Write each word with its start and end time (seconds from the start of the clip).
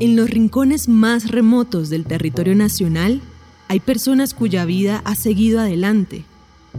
En 0.00 0.16
los 0.16 0.30
rincones 0.30 0.88
más 0.88 1.30
remotos 1.30 1.90
del 1.90 2.06
territorio 2.06 2.54
nacional 2.54 3.20
hay 3.68 3.80
personas 3.80 4.32
cuya 4.32 4.64
vida 4.64 5.02
ha 5.04 5.14
seguido 5.14 5.60
adelante, 5.60 6.24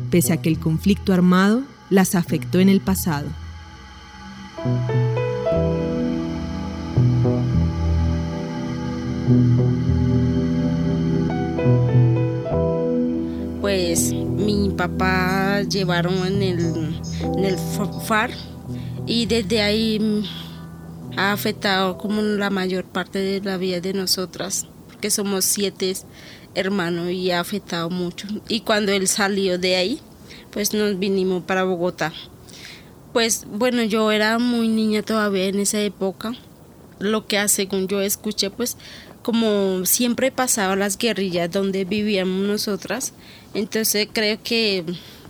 pese 0.09 0.33
a 0.33 0.41
que 0.41 0.49
el 0.49 0.57
conflicto 0.57 1.13
armado 1.13 1.61
las 1.91 2.15
afectó 2.15 2.57
en 2.57 2.69
el 2.69 2.81
pasado. 2.81 3.27
Pues 13.61 14.11
mi 14.11 14.73
papá 14.75 15.61
llevaron 15.61 16.25
en 16.25 16.41
el, 16.41 16.99
en 17.37 17.45
el 17.45 17.57
FAR 18.07 18.31
y 19.05 19.27
desde 19.27 19.61
ahí 19.61 20.25
ha 21.17 21.31
afectado 21.31 21.97
como 21.97 22.21
la 22.21 22.49
mayor 22.49 22.85
parte 22.85 23.19
de 23.19 23.41
la 23.41 23.57
vida 23.57 23.79
de 23.79 23.93
nosotras, 23.93 24.67
porque 24.87 25.09
somos 25.09 25.45
siete 25.45 25.93
hermanos 26.55 27.11
y 27.11 27.31
ha 27.31 27.39
afectado 27.39 27.89
mucho. 27.89 28.27
Y 28.47 28.61
cuando 28.61 28.91
él 28.91 29.07
salió 29.07 29.57
de 29.57 29.75
ahí, 29.75 29.99
pues 30.51 30.73
nos 30.73 30.97
vinimos 30.99 31.43
para 31.43 31.63
Bogotá. 31.63 32.13
Pues 33.13 33.45
bueno, 33.45 33.83
yo 33.83 34.11
era 34.11 34.39
muy 34.39 34.67
niña 34.67 35.01
todavía 35.01 35.45
en 35.45 35.59
esa 35.59 35.81
época. 35.81 36.33
Lo 36.99 37.25
que 37.27 37.45
según 37.47 37.87
yo 37.87 38.01
escuché, 38.01 38.49
pues 38.49 38.77
como 39.21 39.85
siempre 39.85 40.31
pasaba 40.31 40.75
las 40.75 40.97
guerrillas 40.97 41.51
donde 41.51 41.85
vivíamos 41.85 42.47
nosotras, 42.47 43.13
entonces 43.53 44.07
creo 44.11 44.39
que 44.43 44.85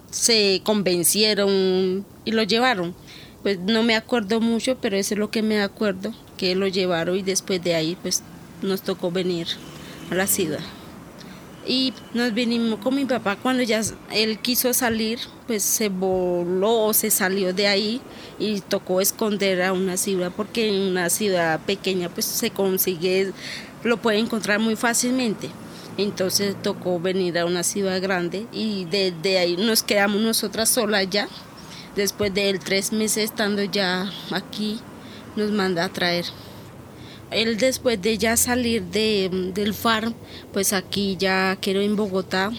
se 0.09 0.61
convencieron 0.63 2.05
y 2.25 2.31
lo 2.31 2.43
llevaron 2.43 2.93
pues 3.43 3.59
no 3.59 3.83
me 3.83 3.95
acuerdo 3.95 4.39
mucho, 4.39 4.77
pero 4.79 4.97
eso 4.97 5.15
es 5.15 5.19
lo 5.19 5.31
que 5.31 5.41
me 5.41 5.61
acuerdo, 5.61 6.13
que 6.37 6.55
lo 6.55 6.67
llevaron 6.67 7.17
y 7.17 7.23
después 7.23 7.63
de 7.63 7.75
ahí 7.75 7.97
pues 8.01 8.23
nos 8.61 8.81
tocó 8.81 9.11
venir 9.11 9.47
a 10.09 10.15
la 10.15 10.27
ciudad. 10.27 10.59
Y 11.65 11.93
nos 12.13 12.33
vinimos 12.33 12.79
con 12.79 12.95
mi 12.95 13.05
papá 13.05 13.35
cuando 13.35 13.61
ya 13.61 13.81
él 14.11 14.39
quiso 14.39 14.73
salir, 14.73 15.19
pues 15.45 15.61
se 15.61 15.89
voló 15.89 16.85
o 16.85 16.93
se 16.93 17.11
salió 17.11 17.53
de 17.53 17.67
ahí 17.67 18.01
y 18.39 18.61
tocó 18.61 18.99
esconder 18.99 19.61
a 19.61 19.73
una 19.73 19.95
ciudad 19.97 20.31
porque 20.35 20.69
en 20.69 20.81
una 20.91 21.09
ciudad 21.09 21.59
pequeña 21.61 22.09
pues 22.09 22.25
se 22.25 22.49
consigue, 22.49 23.31
lo 23.83 23.97
puede 23.97 24.17
encontrar 24.17 24.59
muy 24.59 24.75
fácilmente. 24.75 25.49
Entonces 25.97 26.55
tocó 26.63 26.99
venir 26.99 27.37
a 27.37 27.45
una 27.45 27.63
ciudad 27.63 28.01
grande 28.01 28.47
y 28.51 28.85
desde 28.85 29.37
ahí 29.37 29.57
nos 29.57 29.83
quedamos 29.83 30.21
nosotras 30.21 30.69
solas 30.69 31.07
ya 31.09 31.27
Después 31.95 32.33
de 32.33 32.49
él, 32.49 32.59
tres 32.59 32.93
meses 32.93 33.25
estando 33.25 33.63
ya 33.63 34.09
aquí, 34.31 34.79
nos 35.35 35.51
manda 35.51 35.83
a 35.83 35.89
traer. 35.89 36.25
Él 37.31 37.57
después 37.57 38.01
de 38.01 38.17
ya 38.17 38.37
salir 38.37 38.83
de, 38.83 39.29
del 39.53 39.73
farm, 39.73 40.13
pues 40.53 40.73
aquí 40.73 41.17
ya 41.17 41.57
quiero 41.61 41.81
en 41.81 41.95
Bogotá, 41.95 42.51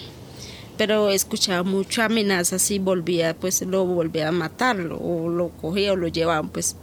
pero 0.77 1.11
escuchaba 1.11 1.63
mucha 1.63 2.07
amenazas 2.07 2.71
y 2.71 2.79
volvía, 2.79 3.35
pues 3.35 3.63
lo 3.63 3.85
volvía 3.87 4.29
a 4.29 4.33
matarlo, 4.33 4.99
o 4.99 5.29
lo 5.29 5.49
cogía 5.49 5.93
o 5.93 5.97
lo 5.97 6.09
llevaban, 6.09 6.49
pues. 6.49 6.77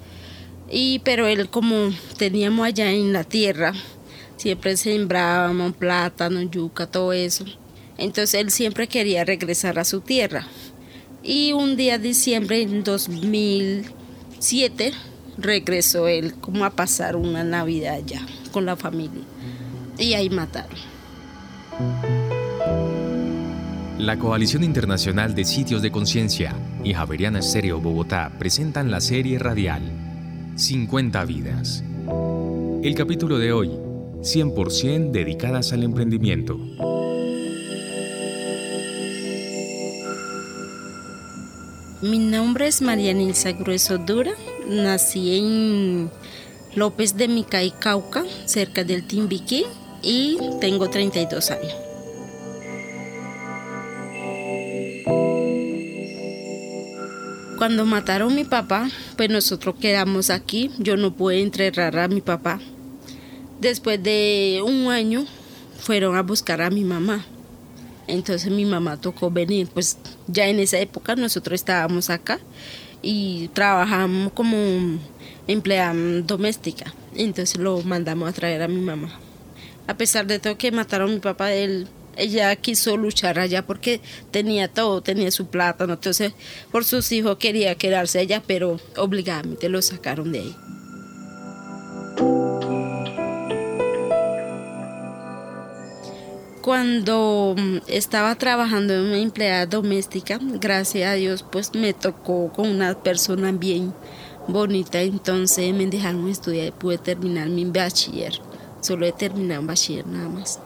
Y 0.72 1.00
pero 1.00 1.28
él 1.28 1.50
como 1.50 1.92
teníamos 2.18 2.66
allá 2.66 2.92
en 2.92 3.12
la 3.12 3.24
tierra, 3.24 3.74
siempre 4.38 4.78
sembrábamos 4.78 5.74
plátano, 5.74 6.42
yuca, 6.44 6.88
todo 6.88 7.14
eso. 7.14 7.46
Entonces 7.98 8.40
él 8.40 8.52
siempre 8.52 8.88
quería 8.88 9.26
regresar 9.26 9.80
a 9.80 9.84
su 9.84 10.02
tierra. 10.02 10.48
Y 11.24 11.54
un 11.54 11.76
día 11.76 11.98
de 11.98 12.10
diciembre 12.10 12.62
en 12.62 12.84
2007 12.84 14.94
regresó 15.38 16.08
él 16.08 16.36
como 16.36 16.66
a 16.66 16.70
pasar 16.72 17.16
una 17.16 17.44
Navidad 17.44 17.96
allá 17.96 18.22
con 18.52 18.66
la 18.66 18.76
familia. 18.76 19.24
Y 19.98 20.14
ahí 20.14 20.30
mataron. 20.30 20.78
La 23.98 24.18
Coalición 24.18 24.64
Internacional 24.64 25.36
de 25.36 25.44
Sitios 25.44 25.82
de 25.82 25.92
Conciencia 25.92 26.56
y 26.84 26.94
Javeriana 26.94 27.40
Estéreo 27.40 27.82
Bogotá 27.82 28.32
presentan 28.40 28.92
la 28.92 29.02
serie 29.02 29.40
radial 29.40 29.82
50 30.56 31.26
vidas. 31.26 31.84
El 32.82 32.96
capítulo 32.96 33.38
de 33.38 33.52
hoy, 33.52 33.72
100% 34.22 35.12
dedicadas 35.12 35.74
al 35.74 35.84
emprendimiento. 35.84 36.58
Mi 42.02 42.18
nombre 42.18 42.66
es 42.68 42.82
María 42.82 43.14
Nilsa 43.14 43.52
Grueso 43.52 43.98
Dura. 43.98 44.32
Nací 44.66 45.38
en 45.38 46.10
López 46.74 47.18
de 47.18 47.28
Micay, 47.28 47.72
Cauca, 47.72 48.24
cerca 48.46 48.86
del 48.86 49.06
Timbiquí, 49.06 49.66
y 50.02 50.38
tengo 50.62 50.90
32 50.90 51.52
años. 51.52 51.76
Cuando 57.58 57.86
mataron 57.86 58.32
a 58.32 58.36
mi 58.36 58.46
papá, 58.46 58.90
pues 59.18 59.30
nosotros 59.30 59.76
quedamos 59.82 60.30
aquí. 60.30 60.72
Yo 60.78 60.96
no 60.96 61.14
pude 61.14 61.42
enterrar 61.42 62.00
a 62.00 62.08
mi 62.08 62.22
papá. 62.22 62.62
Después 63.60 64.02
de 64.02 64.64
un 64.66 64.90
año, 64.90 65.26
fueron 65.78 66.16
a 66.16 66.22
buscar 66.22 66.62
a 66.62 66.70
mi 66.70 66.86
mamá. 66.86 67.26
Entonces 68.10 68.52
mi 68.52 68.66
mamá 68.66 69.00
tocó 69.00 69.30
venir, 69.30 69.68
pues 69.68 69.98
ya 70.28 70.48
en 70.48 70.60
esa 70.60 70.80
época 70.80 71.16
nosotros 71.16 71.62
estábamos 71.62 72.10
acá 72.10 72.40
y 73.04 73.50
trabajamos 73.50 74.34
como 74.34 74.58
empleada 75.48 75.94
doméstica. 76.24 76.94
Entonces 77.16 77.58
lo 77.60 77.82
mandamos 77.84 78.28
a 78.28 78.34
traer 78.34 78.64
a 78.64 78.68
mi 78.68 78.82
mamá. 78.82 79.20
A 79.86 79.96
pesar 79.96 80.26
de 80.26 80.40
todo 80.40 80.58
que 80.58 80.72
mataron 80.72 81.12
a 81.12 81.14
mi 81.14 81.20
papá, 81.20 81.54
él, 81.54 81.88
ella 82.18 82.56
quiso 82.56 82.98
luchar 82.98 83.38
allá 83.38 83.66
porque 83.66 84.02
tenía 84.32 84.68
todo, 84.68 85.02
tenía 85.02 85.30
su 85.30 85.46
plátano. 85.48 85.94
Entonces 85.94 86.34
por 86.72 86.86
sus 86.86 87.12
hijos 87.12 87.38
quería 87.38 87.76
quedarse 87.76 88.20
allá, 88.20 88.42
pero 88.46 88.80
obligadamente 88.98 89.70
lo 89.70 89.84
sacaron 89.84 90.32
de 90.32 90.40
ahí. 90.40 90.56
Cuando 96.70 97.56
mm, 97.58 97.78
estaba 97.88 98.36
trabajando 98.36 98.94
en 98.94 99.02
una 99.02 99.18
empleada 99.18 99.66
doméstica, 99.66 100.38
gracias 100.40 101.10
a 101.10 101.14
Dios, 101.16 101.42
pues 101.42 101.74
me 101.74 101.94
tocó 101.94 102.54
con 102.54 102.70
una 102.70 102.94
persona 102.94 103.52
bien 103.52 103.92
bonita, 104.48 105.02
entonces 105.02 105.74
me 105.74 105.88
dejaron 105.88 106.30
estudiar 106.30 106.68
y 106.68 106.72
pude 106.72 107.00
terminar 107.00 107.50
mi 107.50 107.66
bachiller. 107.66 108.34
Solo 108.82 109.08
he 109.08 109.12
terminado 109.12 109.62
un 109.62 109.66
bachiller 109.66 110.06
nada 110.06 110.30
más. 110.30 110.60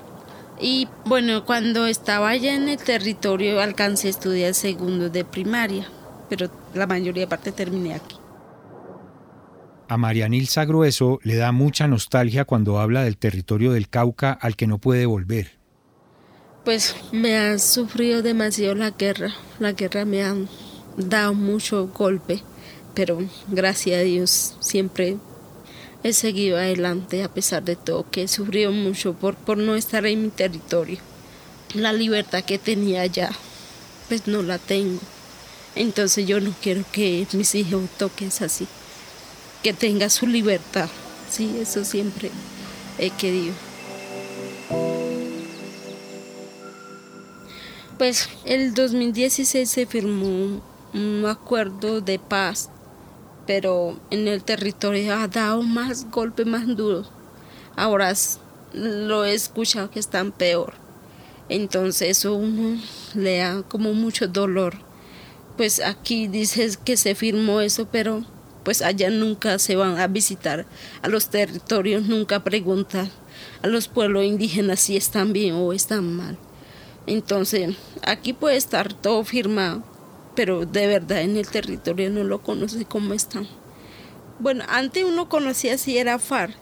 Y 0.59 0.89
bueno, 1.05 1.45
cuando 1.45 1.85
estaba 1.85 2.31
allá 2.31 2.53
en 2.53 2.67
el 2.67 2.79
territorio 2.79 3.61
alcancé 3.61 4.07
a 4.07 4.09
estudiar 4.09 4.53
segundo 4.55 5.09
de 5.09 5.23
primaria, 5.23 5.87
pero 6.27 6.51
la 6.73 6.85
mayoría 6.85 7.21
de 7.21 7.27
parte 7.27 7.53
terminé 7.53 7.93
aquí. 7.93 8.17
A 9.87 9.95
María 9.95 10.27
Nilsa 10.27 10.65
Grueso 10.65 11.21
le 11.23 11.37
da 11.37 11.53
mucha 11.53 11.87
nostalgia 11.87 12.43
cuando 12.43 12.79
habla 12.79 13.05
del 13.05 13.15
territorio 13.15 13.71
del 13.71 13.87
Cauca 13.87 14.33
al 14.33 14.57
que 14.57 14.67
no 14.67 14.79
puede 14.79 15.05
volver 15.05 15.62
pues 16.63 16.95
me 17.11 17.37
ha 17.37 17.59
sufrido 17.59 18.21
demasiado 18.21 18.75
la 18.75 18.91
guerra. 18.91 19.33
La 19.59 19.73
guerra 19.73 20.05
me 20.05 20.23
ha 20.23 20.35
dado 20.97 21.33
mucho 21.33 21.87
golpe, 21.87 22.41
pero 22.93 23.19
gracias 23.49 23.99
a 23.99 24.03
Dios 24.03 24.55
siempre 24.59 25.17
he 26.03 26.13
seguido 26.13 26.57
adelante 26.57 27.23
a 27.23 27.29
pesar 27.29 27.63
de 27.63 27.75
todo, 27.75 28.05
que 28.09 28.23
he 28.23 28.27
sufrido 28.27 28.71
mucho 28.71 29.13
por, 29.13 29.35
por 29.35 29.57
no 29.57 29.75
estar 29.75 30.05
en 30.05 30.23
mi 30.23 30.29
territorio. 30.29 30.99
La 31.73 31.91
libertad 31.91 32.43
que 32.43 32.59
tenía 32.59 33.01
allá, 33.01 33.31
pues 34.07 34.27
no 34.27 34.41
la 34.41 34.57
tengo. 34.57 34.99
Entonces 35.75 36.27
yo 36.27 36.39
no 36.39 36.53
quiero 36.61 36.83
que 36.91 37.25
mis 37.33 37.55
hijos 37.55 37.89
toquen 37.97 38.29
así, 38.41 38.67
que 39.63 39.73
tenga 39.73 40.09
su 40.09 40.27
libertad. 40.27 40.89
Sí, 41.29 41.57
eso 41.59 41.83
siempre 41.83 42.29
he 42.99 43.09
querido. 43.09 43.72
Pues 48.03 48.27
el 48.43 48.73
2016 48.73 49.69
se 49.69 49.85
firmó 49.85 50.61
un 50.93 51.25
acuerdo 51.25 52.01
de 52.01 52.19
paz, 52.19 52.69
pero 53.47 53.97
en 54.09 54.27
el 54.27 54.43
territorio 54.43 55.15
ha 55.15 55.29
dado 55.29 55.61
más 55.63 56.11
golpes 56.11 56.45
más 56.45 56.67
duros. 56.67 57.09
Ahora 57.77 58.13
lo 58.73 59.23
he 59.23 59.33
escuchado 59.33 59.89
que 59.89 60.01
están 60.01 60.33
peor. 60.33 60.73
Entonces 61.47 62.17
eso 62.17 62.35
uno 62.35 62.77
le 63.15 63.37
da 63.37 63.63
como 63.63 63.93
mucho 63.93 64.27
dolor. 64.27 64.75
Pues 65.55 65.79
aquí 65.79 66.27
dices 66.27 66.75
que 66.75 66.97
se 66.97 67.15
firmó 67.15 67.61
eso, 67.61 67.87
pero 67.89 68.25
pues 68.65 68.81
allá 68.81 69.11
nunca 69.11 69.57
se 69.59 69.77
van 69.77 69.97
a 69.97 70.07
visitar 70.07 70.65
a 71.01 71.07
los 71.07 71.29
territorios, 71.29 72.03
nunca 72.03 72.43
preguntan 72.43 73.09
a 73.61 73.67
los 73.67 73.87
pueblos 73.87 74.25
indígenas 74.25 74.81
si 74.81 74.97
están 74.97 75.31
bien 75.31 75.55
o 75.55 75.71
están 75.71 76.13
mal. 76.17 76.37
Entonces, 77.05 77.75
aquí 78.01 78.33
puede 78.33 78.55
estar 78.55 78.93
todo 78.93 79.23
firmado, 79.23 79.83
pero 80.35 80.65
de 80.65 80.87
verdad 80.87 81.21
en 81.21 81.37
el 81.37 81.47
territorio 81.47 82.09
no 82.09 82.23
lo 82.23 82.41
conoce 82.41 82.85
cómo 82.85 83.13
están. 83.13 83.47
Bueno, 84.39 84.63
antes 84.67 85.03
uno 85.03 85.29
conocía 85.29 85.77
si 85.77 85.97
era 85.97 86.17
FARC, 86.17 86.55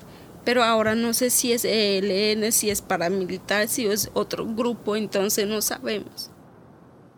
pero 0.43 0.63
ahora 0.63 0.95
no 0.95 1.13
sé 1.13 1.29
si 1.29 1.51
es 1.51 1.63
ELN, 1.65 2.51
si 2.51 2.69
es 2.69 2.81
paramilitar, 2.81 3.67
si 3.67 3.85
es 3.85 4.09
otro 4.13 4.45
grupo, 4.45 4.95
entonces 4.95 5.47
no 5.47 5.61
sabemos. 5.61 6.31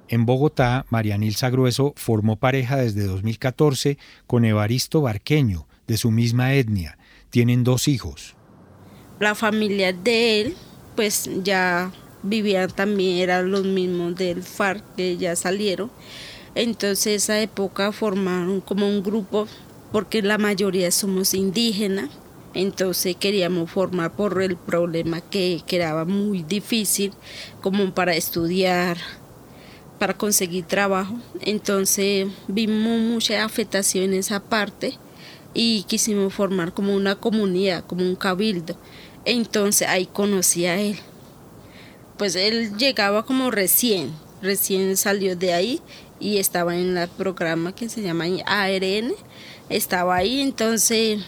En 0.09 0.25
Bogotá, 0.25 0.85
María 0.89 1.17
Nilsa 1.17 1.49
Grueso 1.49 1.93
formó 1.95 2.35
pareja 2.35 2.75
desde 2.77 3.05
2014 3.05 3.97
con 4.27 4.45
Evaristo 4.45 5.01
Barqueño, 5.01 5.65
de 5.87 5.97
su 5.97 6.11
misma 6.11 6.53
etnia. 6.53 6.97
Tienen 7.29 7.63
dos 7.63 7.87
hijos. 7.87 8.35
La 9.19 9.33
familia 9.33 9.93
de 9.93 10.41
él, 10.41 10.55
pues 10.95 11.29
ya 11.43 11.91
vivían 12.23 12.71
también, 12.71 13.19
eran 13.19 13.51
los 13.51 13.65
mismos 13.65 14.15
del 14.15 14.41
FARC, 14.41 14.83
que 14.95 15.17
ya 15.17 15.35
salieron. 15.35 15.91
Entonces, 16.55 17.23
esa 17.23 17.39
época 17.41 17.91
formaron 17.91 18.61
como 18.61 18.87
un 18.87 19.03
grupo, 19.03 19.47
porque 19.91 20.21
la 20.21 20.37
mayoría 20.37 20.89
somos 20.91 21.33
indígenas 21.33 22.09
entonces 22.53 23.15
queríamos 23.15 23.71
formar 23.71 24.15
por 24.15 24.41
el 24.41 24.57
problema 24.57 25.21
que, 25.21 25.63
era 25.67 26.05
muy 26.05 26.43
difícil 26.43 27.11
como 27.61 27.93
para 27.93 28.15
estudiar, 28.15 28.97
para 29.97 30.13
conseguir 30.13 30.65
trabajo. 30.65 31.17
Entonces 31.41 32.27
vimos 32.47 33.01
mucha 33.01 33.43
afectación 33.43 34.05
en 34.05 34.13
esa 34.15 34.39
parte 34.39 34.97
y 35.55 35.83
quisimos 35.83 36.33
formar 36.33 36.73
como 36.73 36.95
una 36.95 37.15
comunidad, 37.15 37.85
como 37.85 38.03
un 38.03 38.15
cabildo. 38.15 38.75
Entonces 39.25 39.87
ahí 39.87 40.05
conocí 40.05 40.67
a 40.67 40.79
él. 40.79 40.99
Pues 42.23 42.37
él 42.37 42.77
llegaba 42.77 43.25
como 43.25 43.51
recién, 43.51 44.13
recién 44.41 44.95
salió 44.95 45.35
de 45.35 45.51
ahí 45.51 45.81
y 46.21 46.37
estaba 46.37 46.73
en 46.77 46.97
el 46.97 47.09
programa 47.09 47.75
que 47.75 47.89
se 47.89 48.01
llama 48.01 48.23
ARN. 48.45 49.11
Estaba 49.67 50.15
ahí, 50.15 50.39
entonces 50.39 51.21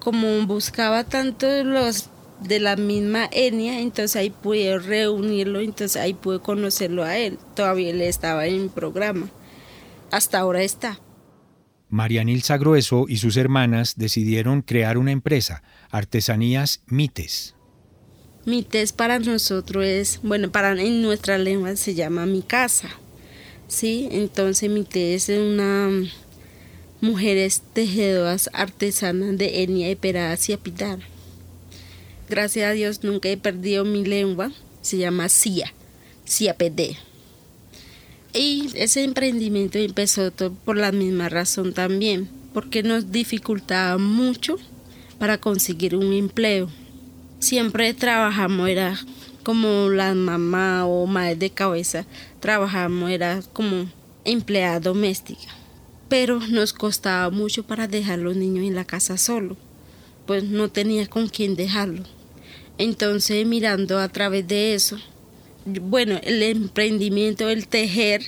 como 0.00 0.44
buscaba 0.48 1.04
tanto 1.04 1.62
los 1.62 2.10
de 2.40 2.58
la 2.58 2.74
misma 2.74 3.28
etnia, 3.30 3.78
entonces 3.78 4.16
ahí 4.16 4.30
pude 4.30 4.80
reunirlo, 4.80 5.60
entonces 5.60 6.02
ahí 6.02 6.12
pude 6.12 6.40
conocerlo 6.40 7.04
a 7.04 7.16
él. 7.16 7.38
Todavía 7.54 7.90
él 7.90 8.00
estaba 8.00 8.46
en 8.46 8.62
mi 8.62 8.68
programa. 8.68 9.28
Hasta 10.10 10.40
ahora 10.40 10.64
está. 10.64 10.98
María 11.88 12.24
Nilsa 12.24 12.56
Grueso 12.56 13.04
y 13.08 13.18
sus 13.18 13.36
hermanas 13.36 13.94
decidieron 13.96 14.62
crear 14.62 14.98
una 14.98 15.12
empresa, 15.12 15.62
Artesanías 15.92 16.82
Mites. 16.86 17.54
Mites 18.46 18.92
para 18.92 19.18
nosotros 19.18 19.84
es, 19.84 20.20
bueno, 20.22 20.50
para 20.50 20.72
en 20.72 21.02
nuestra 21.02 21.38
lengua 21.38 21.76
se 21.76 21.94
llama 21.94 22.26
mi 22.26 22.42
casa. 22.42 22.88
Sí, 23.68 24.08
entonces 24.10 24.70
Mites 24.70 25.28
es 25.28 25.38
una 25.38 25.90
mujeres 27.00 27.62
tejedoras 27.72 28.50
artesanas 28.52 29.38
de 29.38 29.62
etnia 29.62 29.90
y 29.90 29.96
Pitar. 29.96 30.98
Gracias 32.28 32.70
a 32.70 32.72
Dios 32.72 33.02
nunca 33.02 33.28
he 33.28 33.36
perdido 33.36 33.84
mi 33.84 34.04
lengua, 34.04 34.52
se 34.82 34.98
llama 34.98 35.28
CIA, 35.28 35.72
PD. 36.56 36.96
Y 38.32 38.68
ese 38.74 39.02
emprendimiento 39.02 39.78
empezó 39.78 40.30
por 40.64 40.76
la 40.76 40.92
misma 40.92 41.28
razón 41.28 41.72
también, 41.72 42.28
porque 42.52 42.82
nos 42.82 43.10
dificultaba 43.10 43.98
mucho 43.98 44.56
para 45.18 45.38
conseguir 45.38 45.96
un 45.96 46.12
empleo. 46.12 46.70
Siempre 47.40 47.92
trabajamos, 47.94 48.68
era 48.68 48.96
como 49.42 49.88
la 49.88 50.14
mamá 50.14 50.86
o 50.86 51.06
madre 51.06 51.34
de 51.34 51.50
cabeza, 51.50 52.06
trabajamos, 52.38 53.10
era 53.10 53.40
como 53.52 53.90
empleada 54.24 54.78
doméstica 54.78 55.60
pero 56.10 56.40
nos 56.40 56.72
costaba 56.72 57.30
mucho 57.30 57.62
para 57.62 57.86
dejar 57.86 58.18
los 58.18 58.36
niños 58.36 58.66
en 58.66 58.74
la 58.74 58.84
casa 58.84 59.16
solo, 59.16 59.56
pues 60.26 60.42
no 60.42 60.68
tenía 60.68 61.06
con 61.06 61.28
quién 61.28 61.54
dejarlo. 61.54 62.02
Entonces 62.78 63.46
mirando 63.46 63.96
a 64.00 64.08
través 64.08 64.46
de 64.48 64.74
eso, 64.74 64.98
bueno, 65.64 66.18
el 66.24 66.42
emprendimiento, 66.42 67.48
el 67.48 67.68
tejer, 67.68 68.22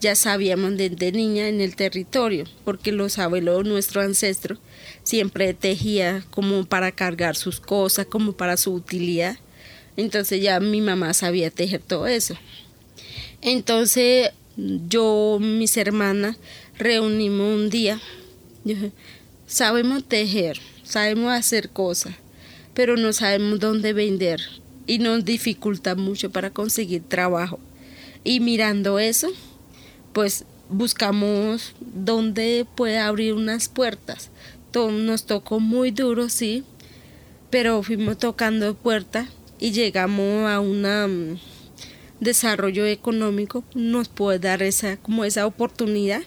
ya 0.00 0.14
sabíamos 0.14 0.76
desde 0.76 1.10
niña 1.10 1.48
en 1.48 1.60
el 1.60 1.74
territorio, 1.74 2.44
porque 2.64 2.92
los 2.92 3.18
abuelos, 3.18 3.64
nuestro 3.64 4.00
ancestro, 4.00 4.56
siempre 5.04 5.54
tejía 5.54 6.24
como 6.30 6.64
para 6.64 6.90
cargar 6.90 7.36
sus 7.36 7.60
cosas, 7.60 8.06
como 8.06 8.32
para 8.32 8.56
su 8.56 8.74
utilidad. 8.74 9.38
Entonces 9.96 10.42
ya 10.42 10.58
mi 10.58 10.80
mamá 10.80 11.14
sabía 11.14 11.50
tejer 11.50 11.80
todo 11.80 12.08
eso. 12.08 12.36
Entonces 13.40 14.30
yo, 14.56 15.38
mis 15.40 15.76
hermanas, 15.76 16.36
reunimos 16.78 17.54
un 17.54 17.70
día. 17.70 18.00
sabemos 19.46 20.04
tejer, 20.04 20.58
sabemos 20.82 21.32
hacer 21.32 21.70
cosas, 21.70 22.14
pero 22.72 22.96
no 22.96 23.12
sabemos 23.12 23.60
dónde 23.60 23.92
vender 23.92 24.40
y 24.86 24.98
nos 24.98 25.24
dificulta 25.24 25.94
mucho 25.94 26.30
para 26.30 26.50
conseguir 26.50 27.02
trabajo. 27.02 27.58
Y 28.24 28.40
mirando 28.40 28.98
eso, 28.98 29.28
pues 30.12 30.44
buscamos 30.68 31.74
dónde 31.80 32.66
puede 32.74 32.98
abrir 32.98 33.34
unas 33.34 33.68
puertas. 33.68 34.30
Nos 34.74 35.24
tocó 35.24 35.60
muy 35.60 35.92
duro, 35.92 36.28
sí, 36.28 36.64
pero 37.48 37.80
fuimos 37.84 38.18
tocando 38.18 38.74
puertas 38.74 39.28
y 39.60 39.70
llegamos 39.70 40.50
a 40.50 40.58
un 40.58 41.38
desarrollo 42.18 42.84
económico, 42.84 43.62
nos 43.76 44.08
puede 44.08 44.40
dar 44.40 44.64
esa 44.64 44.96
como 44.96 45.24
esa 45.24 45.46
oportunidad 45.46 46.22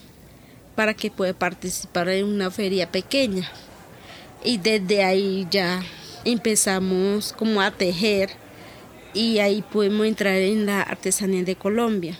para 0.76 0.94
que 0.94 1.12
pueda 1.12 1.34
participar 1.34 2.08
en 2.08 2.24
una 2.24 2.50
feria 2.50 2.90
pequeña. 2.90 3.52
Y 4.46 4.60
desde 4.60 5.04
ahí 5.04 5.46
ya 5.52 5.84
empezamos 6.24 7.34
como 7.34 7.62
a 7.62 7.72
tejer 7.72 8.30
y 9.14 9.40
ahí 9.40 9.62
pudimos 9.62 10.08
entrar 10.08 10.36
en 10.36 10.66
la 10.66 10.84
artesanía 10.84 11.44
de 11.44 11.58
Colombia. 11.58 12.18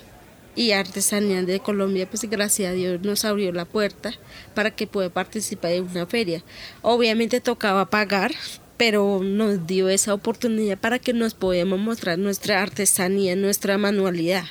Y 0.58 0.74
Artesanía 0.74 1.44
de 1.44 1.62
Colombia, 1.62 2.10
pues 2.10 2.24
gracias 2.30 2.72
a 2.72 2.74
Dios 2.74 3.00
nos 3.02 3.24
abrió 3.24 3.54
la 3.54 3.64
puerta 3.64 4.12
para 4.54 4.72
que 4.72 4.88
pueda 4.88 5.10
participar 5.10 5.72
en 5.72 5.84
una 5.84 6.06
feria. 6.06 6.44
Obviamente 6.82 7.40
tocaba 7.40 7.90
pagar, 7.90 8.34
pero 8.76 9.22
nos 9.24 9.66
dio 9.66 9.88
esa 9.88 10.14
oportunidad 10.14 10.78
para 10.78 11.00
que 11.00 11.14
nos 11.14 11.34
podamos 11.34 11.80
mostrar 11.80 12.20
nuestra 12.20 12.62
artesanía, 12.62 13.38
nuestra 13.38 13.78
manualidad 13.78 14.46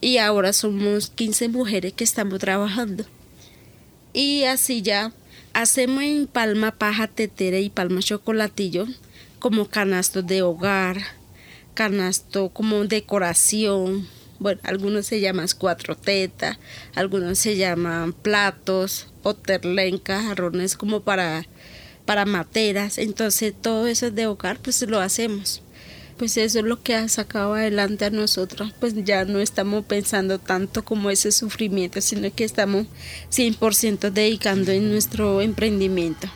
y 0.00 0.18
ahora 0.18 0.52
somos 0.52 1.10
15 1.10 1.48
mujeres 1.48 1.92
que 1.92 2.04
estamos 2.04 2.38
trabajando. 2.38 3.04
Y 4.12 4.44
así 4.44 4.82
ya 4.82 5.12
hacemos 5.52 6.02
en 6.02 6.26
palma 6.26 6.72
paja 6.72 7.08
tetera 7.08 7.58
y 7.58 7.70
palma 7.70 8.00
chocolatillo 8.00 8.86
como 9.38 9.68
canastos 9.68 10.26
de 10.26 10.42
hogar, 10.42 10.98
canasto 11.74 12.50
como 12.50 12.84
decoración. 12.84 14.08
Bueno, 14.38 14.60
algunos 14.64 15.06
se 15.06 15.20
llaman 15.20 15.48
cuatro 15.58 15.96
tetas, 15.96 16.58
algunos 16.94 17.38
se 17.38 17.56
llaman 17.56 18.12
platos 18.12 19.08
o 19.22 19.34
terlencas, 19.34 20.24
jarrones 20.24 20.76
como 20.76 21.00
para, 21.00 21.46
para 22.04 22.24
materas. 22.24 22.98
Entonces 22.98 23.54
todo 23.60 23.86
eso 23.86 24.10
de 24.10 24.26
hogar 24.26 24.58
pues 24.60 24.80
lo 24.82 25.00
hacemos 25.00 25.62
pues 26.18 26.36
eso 26.36 26.58
es 26.58 26.64
lo 26.64 26.82
que 26.82 26.94
ha 26.94 27.08
sacado 27.08 27.54
adelante 27.54 28.04
a 28.04 28.10
nosotros, 28.10 28.74
pues 28.78 28.92
ya 29.04 29.24
no 29.24 29.38
estamos 29.38 29.84
pensando 29.84 30.38
tanto 30.38 30.84
como 30.84 31.10
ese 31.10 31.32
sufrimiento, 31.32 32.00
sino 32.00 32.34
que 32.34 32.44
estamos 32.44 32.86
100% 33.30 34.10
dedicando 34.10 34.72
en 34.72 34.90
nuestro 34.90 35.40
emprendimiento. 35.40 36.28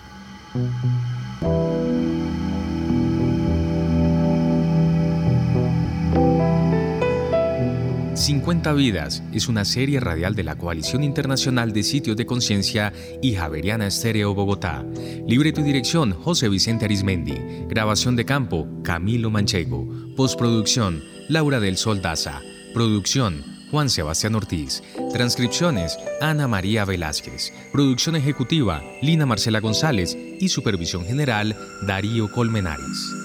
50 8.22 8.72
Vidas 8.74 9.20
es 9.32 9.48
una 9.48 9.64
serie 9.64 9.98
radial 9.98 10.36
de 10.36 10.44
la 10.44 10.54
Coalición 10.54 11.02
Internacional 11.02 11.72
de 11.72 11.82
Sitios 11.82 12.16
de 12.16 12.24
Conciencia 12.24 12.92
y 13.20 13.34
Javeriana 13.34 13.88
Estéreo 13.88 14.32
Bogotá. 14.32 14.86
Libreto 15.26 15.60
y 15.60 15.64
dirección 15.64 16.12
José 16.12 16.48
Vicente 16.48 16.84
Arismendi. 16.84 17.34
Grabación 17.66 18.14
de 18.14 18.24
campo 18.24 18.68
Camilo 18.84 19.28
Manchego. 19.28 19.88
Postproducción 20.16 21.02
Laura 21.28 21.58
del 21.58 21.76
Sol 21.76 22.00
Daza. 22.00 22.40
Producción 22.72 23.42
Juan 23.72 23.90
Sebastián 23.90 24.36
Ortiz. 24.36 24.84
Transcripciones 25.12 25.98
Ana 26.20 26.46
María 26.46 26.84
Velázquez. 26.84 27.52
Producción 27.72 28.14
ejecutiva 28.14 28.84
Lina 29.02 29.26
Marcela 29.26 29.58
González 29.58 30.16
y 30.38 30.48
supervisión 30.48 31.04
general 31.04 31.56
Darío 31.88 32.30
Colmenares. 32.30 33.21